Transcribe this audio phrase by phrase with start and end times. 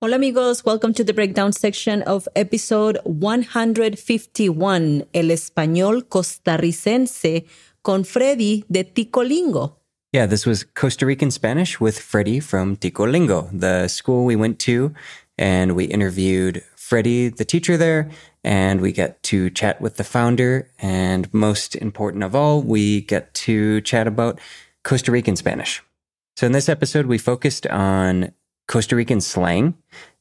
[0.00, 7.44] Hola amigos, welcome to the breakdown section of episode 151, El Español Costarricense,
[7.82, 9.74] con Freddy de Ticolingo.
[10.12, 14.94] Yeah, this was Costa Rican Spanish with Freddy from Ticolingo, the school we went to,
[15.36, 18.08] and we interviewed Freddy, the teacher there,
[18.44, 20.70] and we get to chat with the founder.
[20.78, 24.38] And most important of all, we get to chat about
[24.84, 25.82] Costa Rican Spanish.
[26.36, 28.32] So in this episode, we focused on
[28.68, 29.74] Costa Rican slang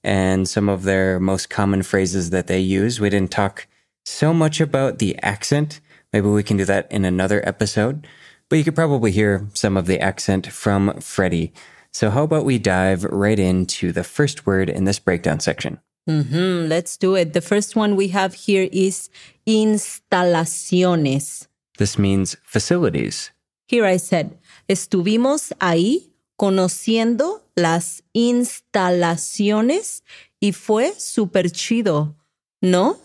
[0.03, 2.99] and some of their most common phrases that they use.
[2.99, 3.67] We didn't talk
[4.05, 5.81] so much about the accent.
[6.13, 8.07] Maybe we can do that in another episode,
[8.49, 11.51] but you could probably hear some of the accent from Freddie.
[11.91, 15.81] So how about we dive right into the first word in this breakdown section?
[16.07, 17.33] Mm-hmm, let's do it.
[17.33, 19.09] The first one we have here is
[19.45, 21.47] instalaciones.
[21.77, 23.31] This means facilities.
[23.67, 24.37] Here I said,
[24.69, 30.03] estuvimos ahí conociendo las instalaciones
[30.39, 32.15] y fue súper chido,
[32.61, 32.97] ¿no?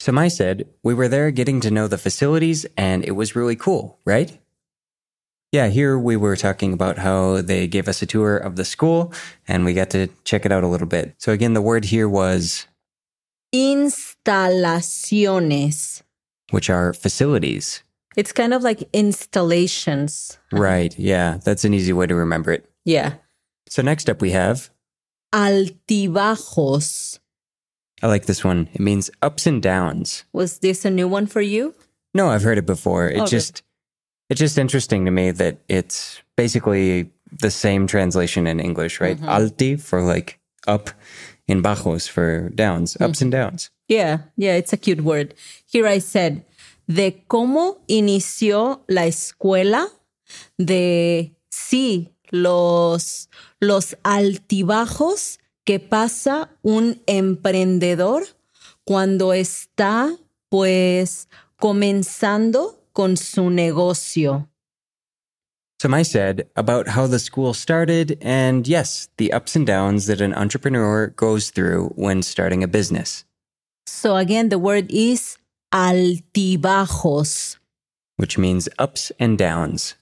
[0.00, 3.98] Samai said, We were there getting to know the facilities and it was really cool,
[4.04, 4.38] right?
[5.52, 9.12] Yeah, here we were talking about how they gave us a tour of the school
[9.46, 11.14] and we got to check it out a little bit.
[11.18, 12.66] So again, the word here was
[13.54, 16.02] instalaciones,
[16.50, 17.82] which are facilities.
[18.16, 20.38] It's kind of like installations.
[20.50, 20.98] Right.
[20.98, 21.38] Yeah.
[21.44, 22.71] That's an easy way to remember it.
[22.84, 23.14] Yeah.
[23.68, 24.70] So next up we have
[25.32, 27.18] altibajos.
[28.02, 28.68] I like this one.
[28.72, 30.24] It means ups and downs.
[30.32, 31.74] Was this a new one for you?
[32.14, 33.08] No, I've heard it before.
[33.08, 33.62] It Oh, just
[34.28, 39.16] it's just interesting to me that it's basically the same translation in English, right?
[39.16, 39.28] Mm-hmm.
[39.28, 40.90] Alti for like up
[41.48, 43.24] and bajos for downs, ups mm-hmm.
[43.24, 43.70] and downs.
[43.88, 45.34] Yeah, yeah, it's a cute word.
[45.66, 46.44] Here I said,
[46.86, 49.86] de cómo inició la escuela,
[50.58, 53.28] de sí, los,
[53.60, 58.24] los altibajos que pasa un emprendedor
[58.84, 60.16] cuando está,
[60.48, 61.28] pues,
[61.60, 64.48] comenzando con su negocio.
[65.80, 70.32] Samai said about how the school started and yes, the ups and downs that an
[70.34, 73.24] entrepreneur goes through when starting a business,
[73.86, 75.38] So again, the word is
[75.72, 77.56] altibajos.
[78.16, 79.96] which means ups and downs.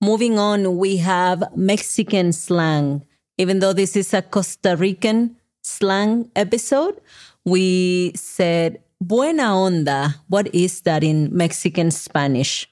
[0.00, 3.04] Moving on, we have Mexican slang.
[3.36, 7.00] Even though this is a Costa Rican slang episode,
[7.44, 10.14] we said buena onda.
[10.28, 12.66] What is that in Mexican Spanish?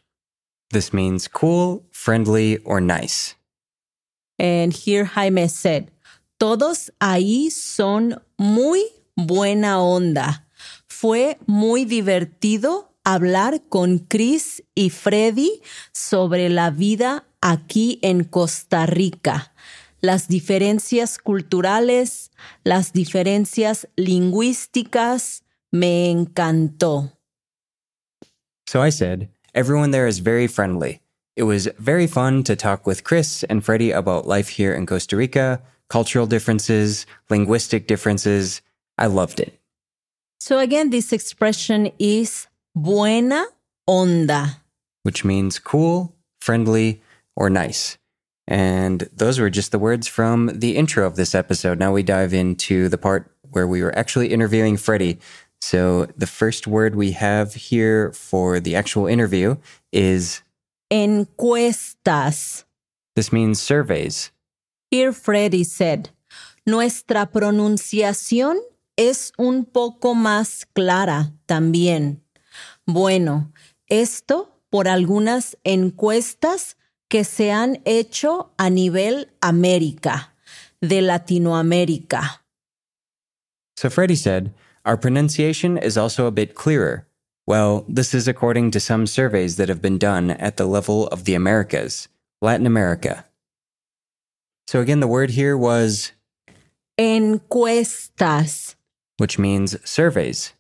[0.70, 3.34] This means cool, friendly, or nice.
[4.38, 5.90] And here Jaime said,
[6.38, 8.84] todos ahí son muy
[9.16, 10.44] buena onda.
[10.86, 19.54] Fue muy divertido hablar con Chris y Freddy sobre la vida aquí en Costa Rica,
[20.02, 22.30] las diferencias culturales,
[22.64, 25.44] las diferencias lingüísticas.
[25.70, 27.12] Me encantó.
[28.66, 31.00] So I said, everyone there is very friendly.
[31.34, 35.16] It was very fun to talk with Chris and Freddie about life here in Costa
[35.16, 38.60] Rica, cultural differences, linguistic differences.
[38.98, 39.58] I loved it.
[40.40, 42.48] So again, this expression is
[42.82, 43.44] buena
[43.88, 44.56] onda.
[45.02, 47.00] which means cool, friendly,
[47.34, 47.96] or nice.
[48.46, 51.78] And those were just the words from the intro of this episode.
[51.78, 55.18] Now we dive into the part where we were actually interviewing Freddie.
[55.60, 59.56] So the first word we have here for the actual interview
[59.92, 60.42] is
[60.90, 62.64] Encuestas.
[63.16, 64.30] this means surveys.
[64.90, 66.10] Here Freddy said,
[66.66, 68.58] Nuestra pronunciación
[68.96, 72.20] es un poco más clara también.
[72.88, 73.52] Bueno,
[73.86, 76.76] esto por algunas encuestas
[77.10, 80.34] que se han hecho a nivel América,
[80.80, 82.40] de Latinoamérica.
[83.76, 84.54] So Freddy said,
[84.86, 87.06] Our pronunciation is also a bit clearer.
[87.46, 91.24] Well, this is according to some surveys that have been done at the level of
[91.24, 92.08] the Americas,
[92.40, 93.26] Latin America.
[94.66, 96.12] So again, the word here was,
[96.98, 98.76] Encuestas.
[99.18, 100.54] which means surveys.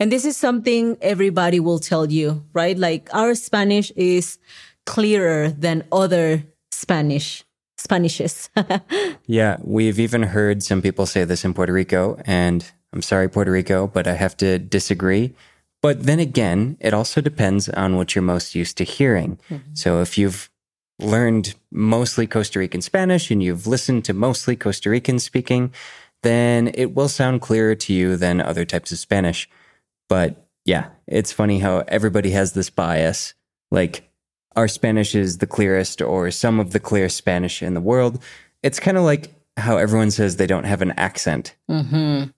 [0.00, 2.78] And this is something everybody will tell you, right?
[2.78, 4.38] Like our Spanish is
[4.86, 7.44] clearer than other Spanish
[7.78, 8.48] Spanishes.
[9.26, 12.64] Yeah, we've even heard some people say this in Puerto Rico, and
[12.94, 15.34] I'm sorry, Puerto Rico, but I have to disagree.
[15.82, 19.38] But then again, it also depends on what you're most used to hearing.
[19.50, 19.74] Mm-hmm.
[19.74, 20.50] So if you've
[20.98, 25.72] learned mostly Costa Rican Spanish and you've listened to mostly Costa Rican speaking,
[26.22, 29.48] then it will sound clearer to you than other types of Spanish.
[30.08, 33.34] But yeah, it's funny how everybody has this bias.
[33.70, 34.10] Like,
[34.56, 38.22] our Spanish is the clearest or some of the clearest Spanish in the world.
[38.62, 41.54] It's kind of like how everyone says they don't have an accent.
[41.70, 42.30] Mm-hmm.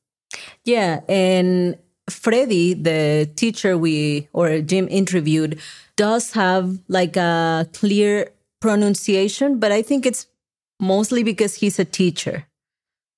[0.65, 1.79] Yeah, and
[2.09, 5.61] Freddie, the teacher we or Jim interviewed,
[5.97, 8.31] does have like a clear
[8.61, 10.27] pronunciation, but I think it's
[10.81, 12.47] mostly because he's a teacher,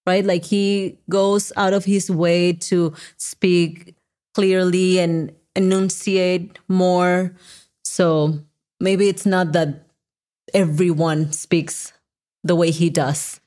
[0.07, 0.25] right?
[0.25, 3.95] Like he goes out of his way to speak
[4.35, 7.35] clearly and enunciate more.
[7.85, 8.39] So
[8.81, 9.87] maybe it's not that
[10.55, 11.93] everyone speaks
[12.45, 13.41] the way he does.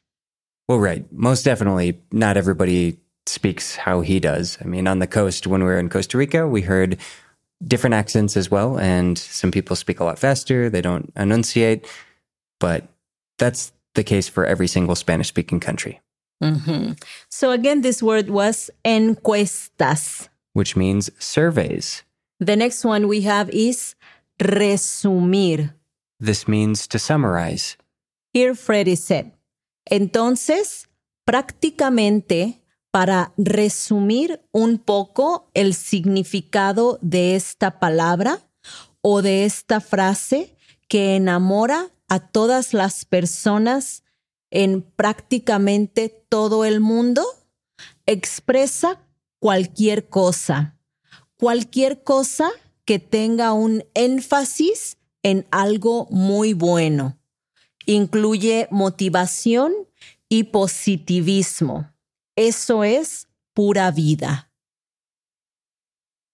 [0.67, 1.05] Well, right.
[1.11, 4.57] Most definitely, not everybody speaks how he does.
[4.61, 6.97] I mean, on the coast, when we were in Costa Rica, we heard
[7.63, 8.77] different accents as well.
[8.79, 11.87] And some people speak a lot faster, they don't enunciate.
[12.59, 12.87] But
[13.37, 16.01] that's the case for every single Spanish speaking country,
[16.43, 16.93] mm-hmm.
[17.29, 20.29] So again, this word was encuestas.
[20.55, 22.03] Which means surveys.
[22.39, 23.95] The next one we have is
[24.39, 25.75] resumir.
[26.19, 27.77] This means to summarize.
[28.33, 29.33] Here Freddy said,
[29.89, 30.87] entonces,
[31.25, 32.61] prácticamente
[32.91, 38.39] para resumir un poco el significado de esta palabra
[39.01, 40.55] o de esta frase
[40.87, 44.03] que enamora a todas las personas
[44.49, 47.25] en prácticamente todo el mundo,
[48.05, 49.04] expresa
[49.45, 50.75] cualquier cosa,
[51.37, 52.49] cualquier cosa
[52.83, 57.19] que tenga un énfasis en algo muy bueno
[57.85, 59.71] incluye motivación
[60.29, 61.93] y positivismo.
[62.35, 64.49] Eso es pura vida.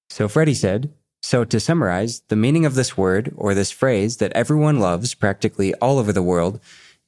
[0.09, 0.89] So Freddie said,
[1.21, 5.73] So to summarize, the meaning of this word or this phrase that everyone loves practically
[5.81, 6.61] all over the world,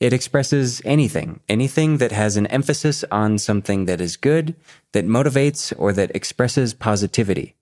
[0.04, 4.54] it expresses anything, anything that has an emphasis on something that is good,
[4.92, 7.56] that motivates, or that expresses positivity.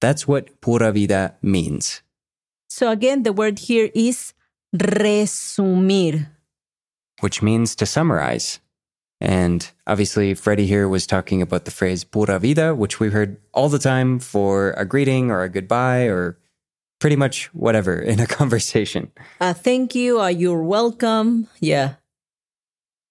[0.00, 2.02] That's what pura vida means.
[2.68, 4.34] So again, the word here is
[4.74, 6.26] resumir.
[7.20, 8.58] which means to summarize.
[9.20, 13.68] And obviously, Freddie here was talking about the phrase pura vida, which we heard all
[13.68, 16.38] the time for a greeting or a goodbye or
[17.04, 19.12] pretty much whatever in a conversation.
[19.38, 21.48] A thank you, a you're welcome.
[21.60, 21.96] Yeah.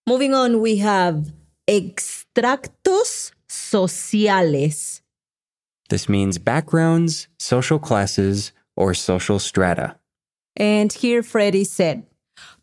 [0.07, 1.31] Moving on, we have
[1.67, 5.03] extractos sociales.
[5.89, 9.95] This means backgrounds, social classes, or social strata.
[10.57, 12.01] And here Freddy said,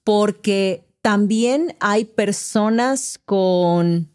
[0.04, 4.08] porque también hay personas con...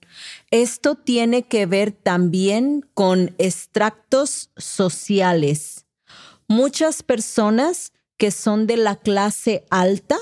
[0.51, 5.84] Esto tiene que ver también con extractos sociales.
[6.47, 10.17] Muchas personas que son de la clase alta,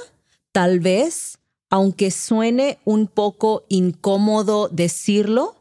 [0.51, 1.37] tal vez,
[1.69, 5.55] aunque suene un poco incómodo decirlo,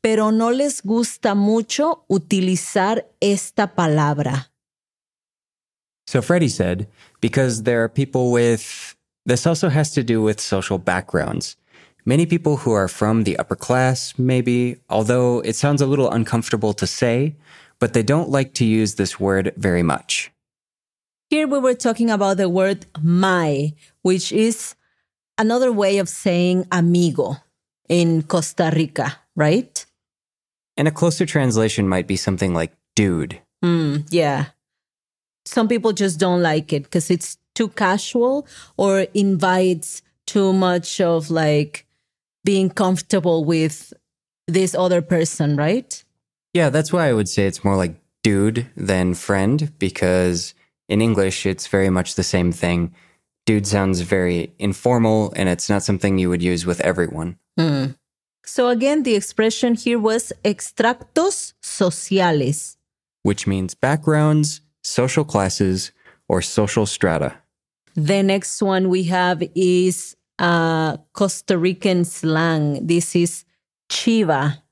[0.00, 4.50] pero no les gusta mucho utilizar esta palabra.
[6.06, 6.88] So Freddie said,
[7.20, 8.96] because there are people with,
[9.26, 11.56] this also has to do with social backgrounds.
[12.04, 16.72] Many people who are from the upper class, maybe, although it sounds a little uncomfortable
[16.72, 17.36] to say,
[17.80, 20.30] but they don't like to use this word very much.
[21.30, 23.72] Here we were talking about the word my,
[24.02, 24.74] which is
[25.38, 27.36] another way of saying amigo
[27.88, 29.84] in Costa Rica, right?
[30.76, 33.40] And a closer translation might be something like dude.
[33.64, 34.46] Mm, yeah.
[35.44, 41.30] Some people just don't like it because it's too casual or invites too much of
[41.30, 41.86] like
[42.44, 43.92] being comfortable with
[44.46, 46.04] this other person, right?
[46.54, 50.54] Yeah, that's why I would say it's more like dude than friend, because
[50.88, 52.94] in English, it's very much the same thing.
[53.46, 57.38] Dude sounds very informal, and it's not something you would use with everyone.
[58.44, 62.76] So again, the expression here was extractos sociales.
[63.22, 65.92] which means backgrounds, social classes,
[66.28, 67.34] or social strata.
[67.94, 72.86] The next one we have is uh, Costa Rican slang.
[72.86, 73.44] This is
[73.90, 74.62] chiva.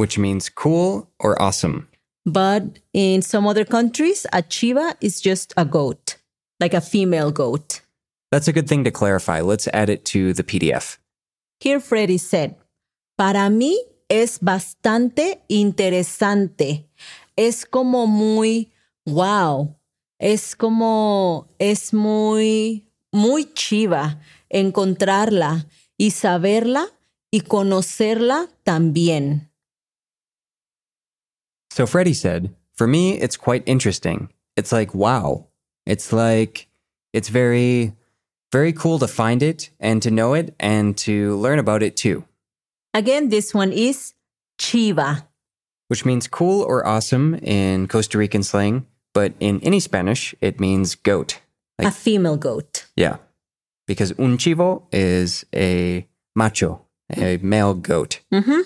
[0.00, 1.86] Which means cool or awesome.
[2.24, 6.16] But in some other countries, a chiva is just a goat,
[6.58, 7.82] like a female goat.
[8.32, 9.42] That's a good thing to clarify.
[9.42, 10.96] Let's add it to the PDF.
[11.60, 12.56] Here Freddy said,
[13.18, 13.76] Para mí
[14.08, 16.86] es bastante interesante.
[17.36, 18.70] Es como muy,
[19.04, 19.76] wow.
[20.18, 25.66] Es como, es muy, muy chiva encontrarla
[25.98, 26.86] y saberla
[27.30, 29.49] y conocerla también.
[31.70, 34.28] So Freddie said, For me, it's quite interesting.
[34.56, 35.46] It's like, wow.
[35.86, 36.68] It's like,
[37.12, 37.94] it's very,
[38.52, 42.24] very cool to find it and to know it and to learn about it too,
[42.92, 44.14] Again, this one is
[44.58, 45.24] chiva.
[45.88, 48.86] which means cool or awesome in Costa Rican slang.
[49.14, 51.40] But in any Spanish, it means goat.
[51.78, 52.86] Like, a female goat.
[52.96, 53.16] Yeah.
[53.86, 56.84] Because un chivo is a macho
[57.16, 58.20] a male goat.
[58.32, 58.60] Mm-hmm.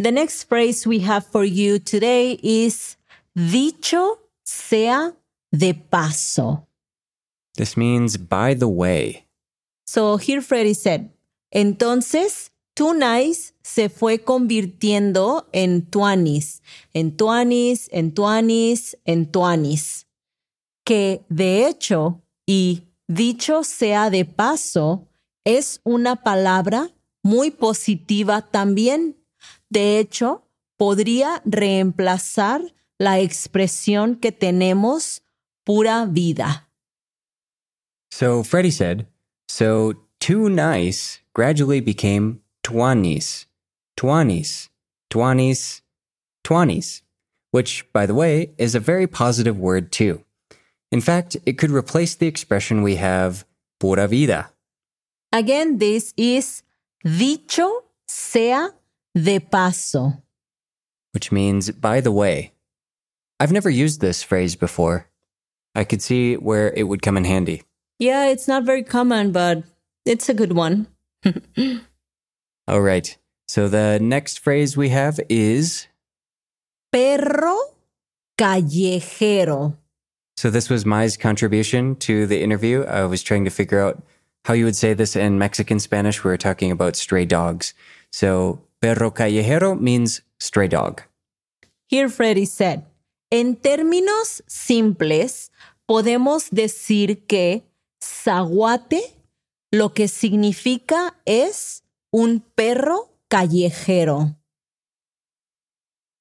[0.00, 2.96] The next phrase we have for you today is
[3.36, 5.12] dicho sea
[5.52, 6.66] de paso.
[7.56, 9.26] This means by the way.
[9.86, 11.10] So here Freddy said,
[11.52, 12.48] entonces
[12.80, 16.62] Nice se fue convirtiendo en Tuanis,
[16.94, 20.06] en Tuanis, en Tuanis, en Tuanis.
[20.82, 25.06] Que de hecho, y dicho sea de paso,
[25.44, 26.88] es una palabra
[27.22, 29.19] muy positiva también.
[29.70, 30.42] De hecho,
[30.76, 32.60] podría reemplazar
[32.98, 35.22] la expresión que tenemos
[35.64, 36.68] pura vida.
[38.10, 39.06] So Freddie said,
[39.48, 43.46] so too nice gradually became tuanis,
[43.96, 44.68] tuanis,
[45.08, 45.82] tuanis,
[46.42, 47.02] tuanis,
[47.52, 50.24] which, by the way, is a very positive word too.
[50.90, 53.44] In fact, it could replace the expression we have
[53.78, 54.50] pura vida.
[55.32, 56.62] Again, this is
[57.04, 58.70] dicho sea
[59.14, 60.22] de paso.
[61.12, 62.52] which means by the way.
[63.40, 65.06] I've never used this phrase before.
[65.74, 67.62] I could see where it would come in handy.
[67.98, 69.64] Yeah, it's not very common, but
[70.04, 70.86] it's a good one.
[72.68, 73.16] All right.
[73.48, 75.86] So the next phrase we have is
[76.92, 77.56] Perro
[78.38, 79.76] callejero.
[80.36, 82.84] so this was Mai's contribution to the interview.
[82.84, 84.02] I was trying to figure out
[84.44, 86.24] how you would say this in Mexican Spanish.
[86.24, 87.74] We were talking about stray dogs.
[88.12, 91.02] So perro callejero means stray dog.
[91.88, 92.84] Here Freddy said,
[93.30, 95.50] en términos simples,
[95.86, 97.64] podemos decir que
[98.02, 99.14] zaguate
[99.72, 101.82] lo que significa es
[102.12, 104.36] un perro callejero.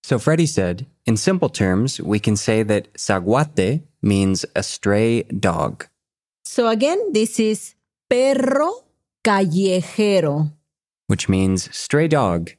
[0.04, 5.88] So Freddie said, in simple terms, we can say that zaguate means a stray dog.
[6.44, 7.76] So again, this is
[8.10, 8.86] perro
[9.24, 10.52] callejero.
[11.10, 12.52] Which means stray dog.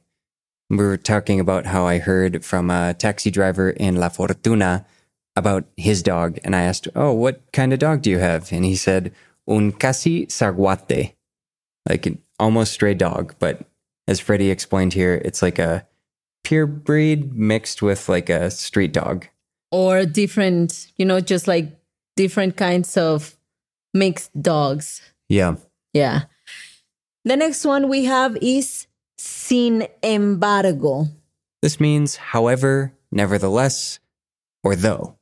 [0.69, 4.85] We were talking about how I heard from a taxi driver in La Fortuna
[5.37, 8.51] about his dog, and I asked, Oh, what kind of dog do you have?
[8.51, 9.13] And he said,
[9.47, 11.13] Un casi zaguate,
[11.87, 13.35] like an almost stray dog.
[13.39, 13.61] But
[14.05, 15.87] as Freddie explained here, it's like a
[16.43, 19.27] pure breed mixed with like a street dog.
[19.71, 21.79] Or different, you know, just like
[22.17, 23.37] different kinds of
[23.93, 25.01] mixed dogs.
[25.29, 25.55] Yeah.
[25.93, 26.23] Yeah.
[27.23, 28.87] The next one we have is
[29.17, 31.07] sin embargo.
[31.61, 33.99] This means, however, nevertheless,
[34.63, 35.15] or though.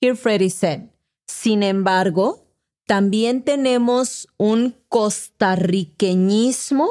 [0.00, 0.90] Here Freddy said,
[1.26, 2.42] sin embargo,
[2.88, 6.88] también tenemos un costarriqueñismo,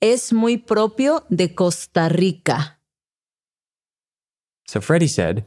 [0.00, 2.78] es muy propio de Costa Rica.
[4.66, 5.44] So Freddie said,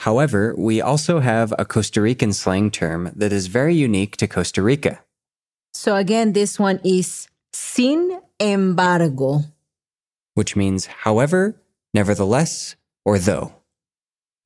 [0.00, 4.60] however, we also have a Costa Rican slang term that is very unique to Costa
[4.62, 5.02] Rica.
[5.72, 9.44] So again, this one is sin embargo.
[10.34, 11.60] which means however,
[11.92, 13.52] nevertheless, or though.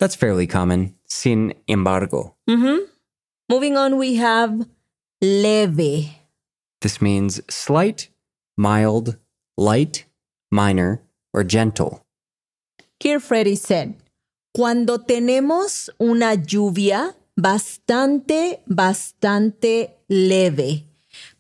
[0.00, 0.94] That's fairly common.
[1.06, 2.34] Sin embargo.
[2.48, 2.78] hmm
[3.48, 4.66] Moving on, we have
[5.22, 6.10] leve.
[6.80, 8.08] This means slight,
[8.56, 9.16] mild,
[9.56, 10.04] light,
[10.50, 12.02] minor, or gentle.
[12.98, 13.94] Here Freddy said,
[14.52, 20.85] cuando tenemos una lluvia bastante, bastante leve,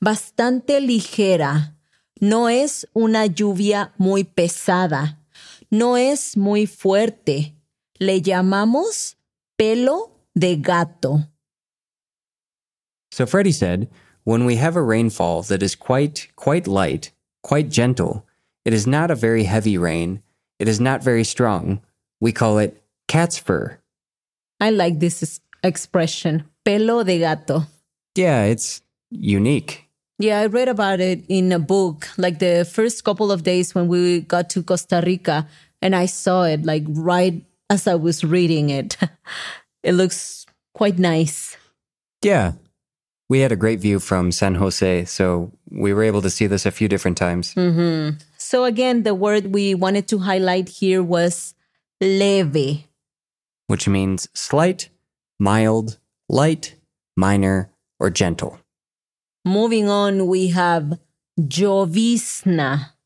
[0.00, 1.74] bastante ligera,
[2.20, 5.18] no es una lluvia muy pesada,
[5.70, 7.54] no es muy fuerte,
[7.98, 9.16] le llamamos
[9.56, 11.28] pelo de gato.
[13.10, 13.88] So Freddie said,
[14.24, 18.26] when we have a rainfall that is quite, quite light, quite gentle,
[18.64, 20.22] it is not a very heavy rain,
[20.58, 21.80] it is not very strong,
[22.20, 23.78] we call it cat's fur.
[24.60, 27.66] I like this expression, pelo de gato.
[28.14, 28.82] Yeah, it's
[29.20, 29.86] unique.
[30.18, 33.88] Yeah, I read about it in a book, like the first couple of days when
[33.88, 35.46] we got to Costa Rica,
[35.82, 38.96] and I saw it like right as I was reading it.
[39.82, 41.56] it looks quite nice.
[42.22, 42.52] Yeah.
[43.28, 46.64] We had a great view from San Jose, so we were able to see this
[46.64, 47.54] a few different times.
[47.54, 48.18] Mm-hmm.
[48.38, 51.54] So, again, the word we wanted to highlight here was
[52.00, 52.84] leve.
[53.66, 54.88] which means slight,
[55.40, 56.76] mild, light,
[57.16, 58.60] minor, or gentle.
[59.46, 60.98] Moving on, we have
[61.38, 62.96] llovizna.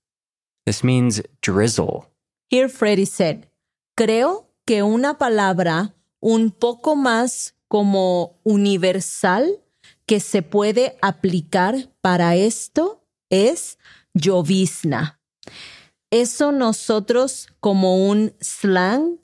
[0.65, 2.07] This means drizzle.
[2.49, 3.51] Here Freddy said,
[3.95, 9.61] creo que una palabra un poco más como universal
[10.07, 13.77] que se puede aplicar para esto es
[14.15, 15.21] llovizna.
[16.11, 19.21] Eso nosotros como un slang,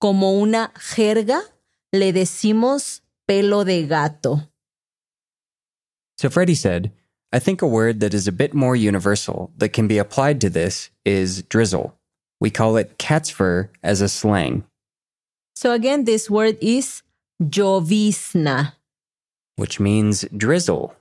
[0.00, 1.42] como una jerga,
[1.92, 4.50] le decimos pelo de gato.
[6.18, 6.92] So Freddie said,
[7.32, 10.50] I think a word that is a bit more universal that can be applied to
[10.50, 11.94] this is drizzle.
[12.40, 14.64] We call it cat's fur as a slang,
[15.56, 17.02] So again, this word is
[17.42, 18.72] llovizna.
[19.56, 20.94] which means drizzle.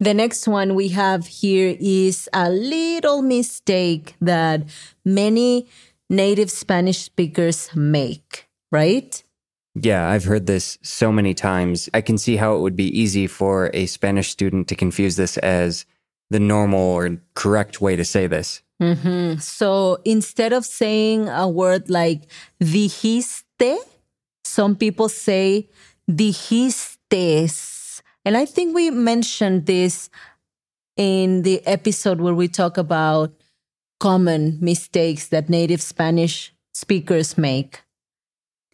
[0.00, 4.64] The next one we have here is a little mistake that
[5.04, 5.66] many
[6.10, 9.22] native Spanish speakers make, right?
[9.78, 11.90] Yeah, I've heard this so many times.
[11.92, 15.36] I can see how it would be easy for a Spanish student to confuse this
[15.38, 15.84] as
[16.30, 18.62] the normal or correct way to say this.
[18.80, 19.40] Mhm.
[19.40, 22.22] So instead of saying a word like
[22.60, 23.78] dijiste,
[24.44, 25.68] some people say
[26.10, 28.00] dijistes.
[28.24, 30.10] And I think we mentioned this
[30.96, 33.32] in the episode where we talk about
[34.00, 37.82] common mistakes that native Spanish speakers make.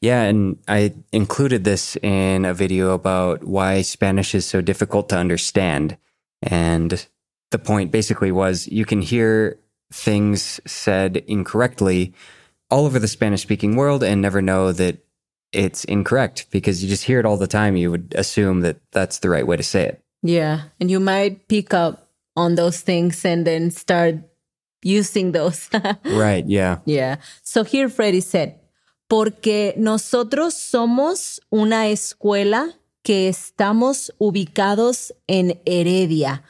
[0.02, 5.16] Yeah, and I included this in a video about why Spanish is so difficult to
[5.16, 5.96] understand.
[6.42, 7.06] And
[7.52, 9.60] the point basically was you can hear
[9.92, 12.12] things said incorrectly
[12.68, 14.98] all over the Spanish speaking world and never know that
[15.52, 17.76] it's incorrect because you just hear it all the time.
[17.76, 20.02] You would assume that that's the right way to say it.
[20.24, 20.62] Yeah.
[20.80, 24.16] And you might pick up on those things and then start
[24.82, 25.70] using those.
[26.04, 26.78] Right, yeah.
[26.86, 27.16] Yeah.
[27.44, 28.58] So here Freddy said,
[29.12, 36.42] porque nosotros somos una escuela que estamos ubicados en Heredia,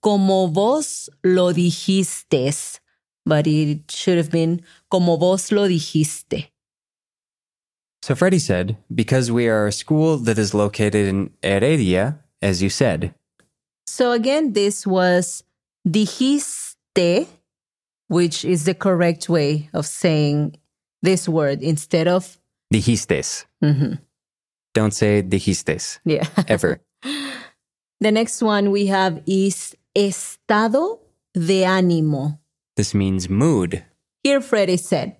[0.00, 2.52] como vos lo dijiste.
[3.24, 6.50] But it should have been como vos lo dijiste.
[8.02, 12.68] So Freddie said, because we are a school that is located in Heredia, as you
[12.68, 13.14] said.
[13.86, 15.44] So again, this was
[15.86, 17.28] dijiste,
[18.08, 20.56] which is the correct way of saying
[21.02, 22.38] this word instead of,
[22.72, 23.46] Dijistes.
[23.62, 23.98] Mhm.
[24.74, 26.26] Don't say dijistes yeah.
[26.48, 26.80] ever.
[28.00, 31.00] The next one we have is estado
[31.34, 32.38] de ánimo.
[32.76, 33.82] this means mood.
[34.22, 35.16] Here Freddy said,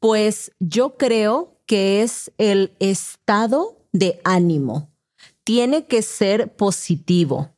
[0.00, 4.88] pues yo creo que es el estado de ánimo.
[5.44, 7.50] Tiene que ser positivo.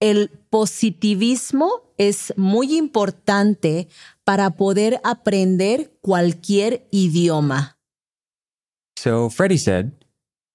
[0.00, 3.88] El positivismo es muy importante
[4.26, 7.76] para poder aprender cualquier idioma.
[8.96, 9.92] So Freddie said,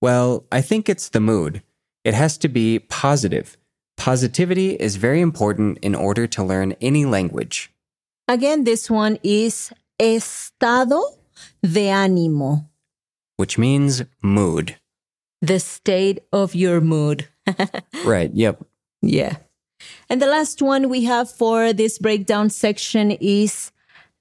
[0.01, 1.61] Well, I think it's the mood.
[2.03, 3.57] It has to be positive.
[3.97, 7.71] Positivity is very important in order to learn any language.
[8.27, 11.01] Again, this one is estado
[11.61, 12.65] de ánimo,
[13.37, 14.75] which means mood.
[15.41, 17.27] the state of your mood.
[18.05, 18.61] Right, yep.
[19.01, 19.37] Yeah.
[20.09, 23.71] And the last one we have for this breakdown section is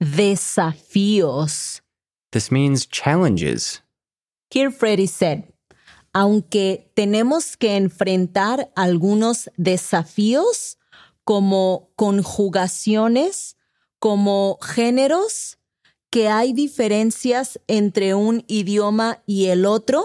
[0.01, 1.81] desafíos.
[2.33, 3.81] This means challenges.
[4.51, 5.45] Here Freddy said,
[6.13, 10.79] aunque tenemos que enfrentar algunos desafíos
[11.25, 13.57] como conjugaciones,
[14.01, 15.59] como géneros,
[16.11, 20.05] que hay diferencias entre un idioma y el otro,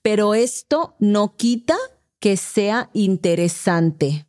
[0.00, 1.76] pero esto no quita
[2.20, 4.26] que sea interesante.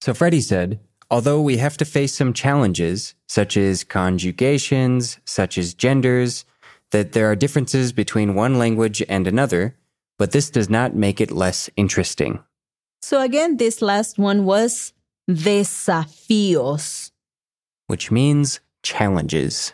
[0.00, 0.80] So Freddie said,
[1.10, 6.44] although we have to face some challenges, such as conjugations, such as genders,
[6.90, 9.76] that there are differences between one language and another,
[10.18, 12.40] but this does not make it less interesting.
[13.02, 14.92] So again, this last one was
[15.28, 17.10] desafíos.
[17.86, 19.72] which means challenges.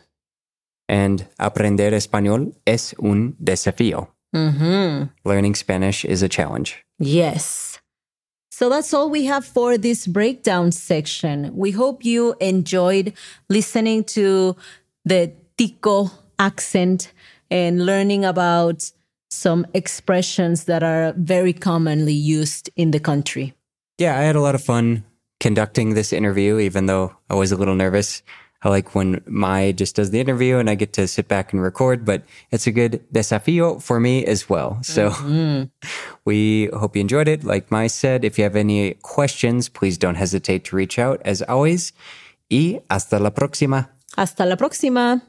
[0.88, 4.08] And aprender español es un desafío.
[4.34, 5.10] Mhm.
[5.24, 6.84] Learning Spanish is a challenge.
[7.00, 7.80] Yes.
[8.56, 11.50] So that's all we have for this breakdown section.
[11.56, 13.12] We hope you enjoyed
[13.48, 14.54] listening to
[15.04, 17.12] the Tico accent
[17.50, 18.92] and learning about
[19.28, 23.54] some expressions that are very commonly used in the country.
[23.98, 25.02] Yeah, I had a lot of fun
[25.40, 28.22] conducting this interview, even though I was a little nervous.
[28.64, 31.60] I like when Mai just does the interview and I get to sit back and
[31.60, 34.78] record, but it's a good desafío for me as well.
[34.82, 35.64] So mm-hmm.
[36.24, 37.44] we hope you enjoyed it.
[37.44, 41.42] Like Mai said, if you have any questions, please don't hesitate to reach out as
[41.42, 41.92] always.
[42.50, 43.90] Y hasta la próxima.
[44.16, 45.22] Hasta la próxima.